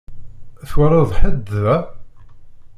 [0.69, 1.75] Twalaḍ ḥedd da?